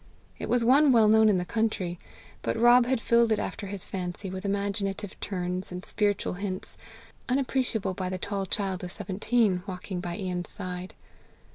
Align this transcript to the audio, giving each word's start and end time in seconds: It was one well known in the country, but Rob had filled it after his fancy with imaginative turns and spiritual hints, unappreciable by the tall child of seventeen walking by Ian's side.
It 0.39 0.49
was 0.49 0.63
one 0.65 0.91
well 0.91 1.07
known 1.07 1.29
in 1.29 1.37
the 1.37 1.45
country, 1.45 1.99
but 2.41 2.57
Rob 2.57 2.87
had 2.87 2.99
filled 2.99 3.31
it 3.31 3.37
after 3.37 3.67
his 3.67 3.85
fancy 3.85 4.31
with 4.31 4.45
imaginative 4.45 5.19
turns 5.19 5.71
and 5.71 5.85
spiritual 5.85 6.33
hints, 6.33 6.75
unappreciable 7.29 7.93
by 7.93 8.09
the 8.09 8.17
tall 8.17 8.47
child 8.47 8.83
of 8.83 8.91
seventeen 8.91 9.61
walking 9.67 10.01
by 10.01 10.17
Ian's 10.17 10.49
side. 10.49 10.95